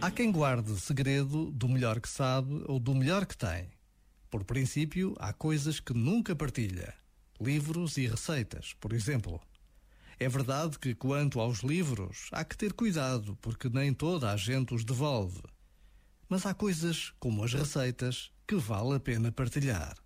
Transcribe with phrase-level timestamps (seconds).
[0.00, 3.68] Há quem guarde segredo do melhor que sabe ou do melhor que tem.
[4.30, 6.94] Por princípio, há coisas que nunca partilha.
[7.38, 9.38] Livros e receitas, por exemplo.
[10.18, 14.72] É verdade que, quanto aos livros, há que ter cuidado, porque nem toda a gente
[14.72, 15.42] os devolve.
[16.30, 19.98] Mas há coisas, como as receitas, que vale a pena partilhar.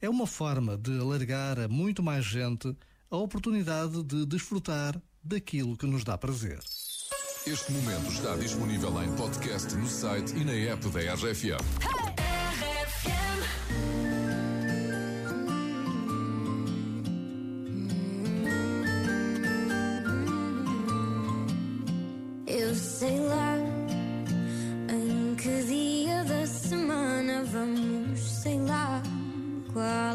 [0.00, 2.76] É uma forma de alargar a muito mais gente
[3.10, 6.58] a oportunidade de desfrutar daquilo que nos dá prazer.
[7.46, 11.56] Este momento está disponível em podcast no site e na app da RFM.
[22.46, 23.47] Eu sei lá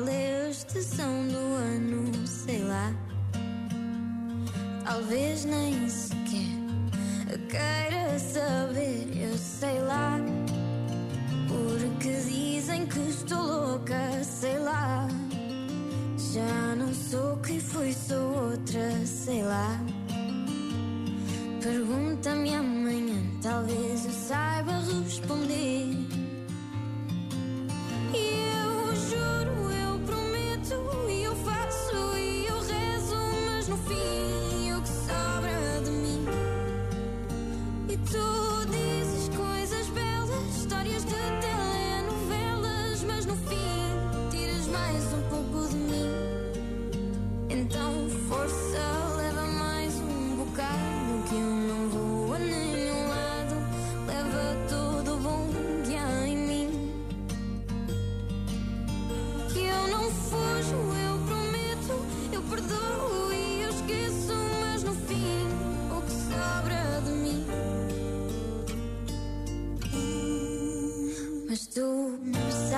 [0.03, 2.93] qual é a estação do ano, sei lá.
[4.83, 6.63] Talvez nem sequer
[7.49, 10.19] queira saber, eu sei lá.
[11.47, 15.07] Porque dizem que estou louca, sei lá.
[16.17, 19.79] Já não sou quem fui, sou outra, sei lá.
[21.61, 24.52] Pergunta-me amanhã, talvez eu saiba
[37.93, 38.42] E tu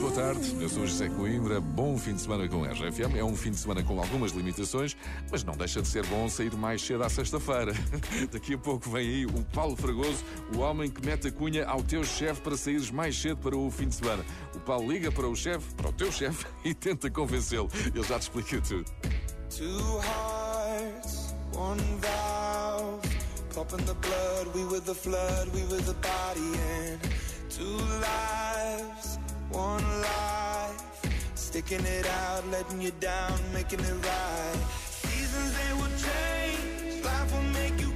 [0.00, 1.60] Muito boa tarde, eu sou José Coimbra.
[1.60, 3.16] Bom fim de semana com a RFM.
[3.18, 4.96] É um fim de semana com algumas limitações,
[5.30, 7.74] mas não deixa de ser bom sair mais cedo à sexta-feira.
[8.32, 10.24] Daqui a pouco vem aí o Paulo Fragoso,
[10.56, 13.70] o homem que mete a cunha ao teu chefe para saíres mais cedo para o
[13.70, 14.24] fim de semana.
[14.54, 17.68] O Paulo liga para o chefe, para o teu chefe, e tenta convencê-lo.
[17.94, 18.90] Ele já te explica tudo.
[19.50, 23.06] Two hearts, one valve.
[23.54, 27.00] Pumping the blood, we were the flood, we were the body, and
[27.50, 28.49] two lives,
[29.50, 34.60] One life, sticking it out, letting you down, making it right.
[34.86, 37.89] Seasons they will change, life will make you.